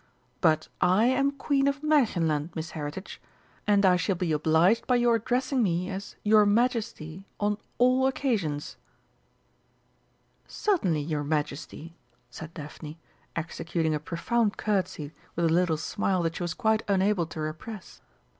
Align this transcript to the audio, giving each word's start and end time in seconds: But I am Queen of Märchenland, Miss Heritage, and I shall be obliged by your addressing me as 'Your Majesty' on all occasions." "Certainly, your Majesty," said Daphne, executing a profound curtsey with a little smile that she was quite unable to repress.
But 0.41 0.67
I 0.81 1.05
am 1.05 1.29
Queen 1.31 1.67
of 1.67 1.81
Märchenland, 1.83 2.55
Miss 2.55 2.71
Heritage, 2.71 3.21
and 3.67 3.85
I 3.85 3.97
shall 3.97 4.15
be 4.15 4.31
obliged 4.31 4.87
by 4.87 4.95
your 4.95 5.13
addressing 5.13 5.61
me 5.61 5.91
as 5.91 6.15
'Your 6.23 6.43
Majesty' 6.43 7.27
on 7.39 7.59
all 7.77 8.07
occasions." 8.07 8.77
"Certainly, 10.47 11.01
your 11.01 11.23
Majesty," 11.23 11.93
said 12.31 12.51
Daphne, 12.55 12.97
executing 13.35 13.93
a 13.93 13.99
profound 13.99 14.57
curtsey 14.57 15.13
with 15.35 15.45
a 15.45 15.49
little 15.53 15.77
smile 15.77 16.23
that 16.23 16.35
she 16.37 16.41
was 16.41 16.55
quite 16.55 16.81
unable 16.87 17.27
to 17.27 17.39
repress. 17.39 18.01